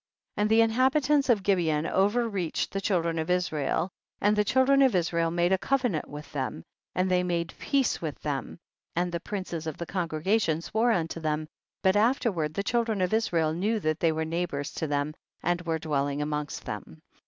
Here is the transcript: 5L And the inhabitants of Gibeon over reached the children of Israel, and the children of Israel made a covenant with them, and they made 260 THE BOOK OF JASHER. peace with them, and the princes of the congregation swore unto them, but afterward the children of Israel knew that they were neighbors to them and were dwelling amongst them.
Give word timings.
5L 0.35 0.41
And 0.41 0.49
the 0.49 0.61
inhabitants 0.61 1.29
of 1.29 1.43
Gibeon 1.43 1.85
over 1.85 2.27
reached 2.27 2.71
the 2.71 2.81
children 2.81 3.19
of 3.19 3.29
Israel, 3.29 3.91
and 4.19 4.35
the 4.35 4.43
children 4.43 4.81
of 4.81 4.95
Israel 4.95 5.29
made 5.29 5.53
a 5.53 5.59
covenant 5.59 6.09
with 6.09 6.31
them, 6.33 6.63
and 6.95 7.07
they 7.11 7.21
made 7.21 7.49
260 7.49 7.51
THE 7.51 7.51
BOOK 7.51 7.55
OF 7.55 7.59
JASHER. 7.59 7.71
peace 7.71 8.01
with 8.01 8.21
them, 8.23 8.59
and 8.95 9.11
the 9.11 9.19
princes 9.19 9.67
of 9.67 9.77
the 9.77 9.85
congregation 9.85 10.61
swore 10.63 10.91
unto 10.91 11.19
them, 11.19 11.47
but 11.83 11.95
afterward 11.95 12.55
the 12.55 12.63
children 12.63 12.99
of 12.99 13.13
Israel 13.13 13.53
knew 13.53 13.79
that 13.79 13.99
they 13.99 14.11
were 14.11 14.25
neighbors 14.25 14.71
to 14.71 14.87
them 14.87 15.13
and 15.43 15.61
were 15.61 15.77
dwelling 15.77 16.23
amongst 16.23 16.65
them. 16.65 17.03